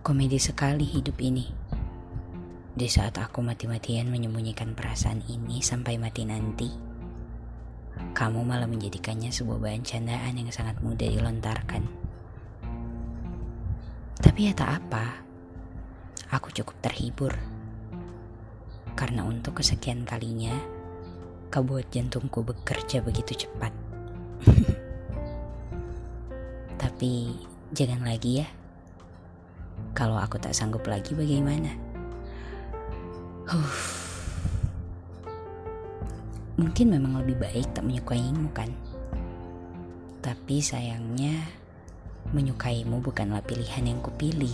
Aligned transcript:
Komedi 0.00 0.40
sekali 0.40 0.88
hidup 0.88 1.20
ini. 1.20 1.44
Di 2.72 2.88
saat 2.88 3.20
aku 3.20 3.44
mati-matian 3.44 4.08
menyembunyikan 4.08 4.72
perasaan 4.72 5.20
ini 5.28 5.60
sampai 5.60 6.00
mati 6.00 6.24
nanti, 6.24 6.72
kamu 8.16 8.40
malah 8.40 8.64
menjadikannya 8.64 9.28
sebuah 9.28 9.60
bahan 9.60 9.84
candaan 9.84 10.40
yang 10.40 10.48
sangat 10.48 10.80
mudah 10.80 11.04
dilontarkan. 11.04 11.84
Tapi 14.24 14.40
ya 14.48 14.56
tak 14.56 14.80
apa, 14.80 15.20
aku 16.32 16.48
cukup 16.48 16.80
terhibur. 16.80 17.36
Karena 18.96 19.28
untuk 19.28 19.60
kesekian 19.60 20.08
kalinya, 20.08 20.56
kau 21.52 21.60
buat 21.60 21.92
jantungku 21.92 22.40
bekerja 22.40 23.04
begitu 23.04 23.44
cepat. 23.44 23.76
Tapi 26.80 27.36
jangan 27.76 28.00
lagi 28.08 28.40
ya. 28.40 28.59
Kalau 29.90 30.16
aku 30.16 30.38
tak 30.38 30.54
sanggup 30.54 30.86
lagi 30.86 31.12
bagaimana? 31.18 31.74
Huh. 33.50 33.74
Mungkin 36.60 36.92
memang 36.92 37.18
lebih 37.24 37.40
baik 37.40 37.74
tak 37.74 37.88
menyukaimu 37.88 38.52
kan? 38.54 38.70
Tapi 40.20 40.60
sayangnya 40.60 41.48
menyukaimu 42.30 43.00
bukanlah 43.02 43.42
pilihan 43.42 43.90
yang 43.90 43.98
kupilih. 44.04 44.52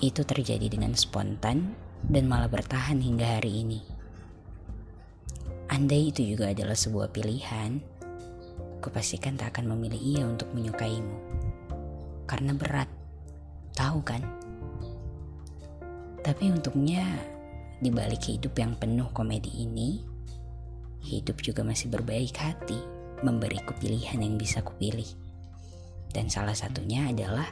Itu 0.00 0.22
terjadi 0.22 0.70
dengan 0.70 0.94
spontan 0.94 1.74
dan 2.06 2.30
malah 2.30 2.48
bertahan 2.48 3.02
hingga 3.02 3.40
hari 3.40 3.66
ini. 3.66 3.80
Andai 5.66 6.14
itu 6.14 6.22
juga 6.22 6.54
adalah 6.54 6.78
sebuah 6.78 7.10
pilihan, 7.10 7.82
kupastikan 8.78 9.34
tak 9.34 9.58
akan 9.58 9.74
memilih 9.74 9.98
ia 9.98 10.22
untuk 10.22 10.46
menyukaimu. 10.54 11.16
Karena 12.24 12.54
berat, 12.54 12.86
tahu 13.76 14.00
kan? 14.00 14.24
Tapi 16.24 16.50
untuknya, 16.50 17.04
di 17.78 17.92
balik 17.92 18.26
hidup 18.26 18.56
yang 18.56 18.74
penuh 18.74 19.06
komedi 19.12 19.62
ini, 19.62 20.00
hidup 21.04 21.38
juga 21.44 21.62
masih 21.62 21.92
berbaik 21.92 22.34
hati 22.34 22.80
memberiku 23.20 23.76
pilihan 23.76 24.18
yang 24.18 24.34
bisa 24.40 24.64
kupilih. 24.64 25.06
Dan 26.10 26.32
salah 26.32 26.56
satunya 26.56 27.12
adalah 27.12 27.46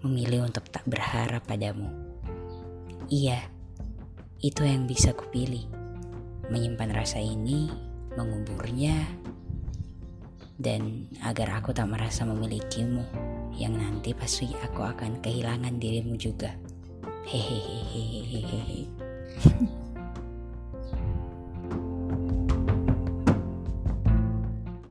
memilih 0.00 0.48
untuk 0.48 0.66
tak 0.72 0.82
berharap 0.88 1.44
padamu. 1.44 1.92
Iya, 3.12 3.44
itu 4.40 4.64
yang 4.64 4.88
bisa 4.88 5.12
kupilih. 5.12 5.68
Menyimpan 6.50 6.90
rasa 6.90 7.20
ini, 7.22 7.70
menguburnya, 8.16 8.96
dan 10.58 11.06
agar 11.22 11.62
aku 11.62 11.70
tak 11.70 11.86
merasa 11.86 12.26
memilikimu 12.26 13.29
yang 13.60 13.76
nanti 13.76 14.16
pasti 14.16 14.48
aku 14.64 14.80
akan 14.80 15.20
kehilangan 15.20 15.76
dirimu 15.76 16.16
juga. 16.16 16.56
Hehehe 17.28 18.88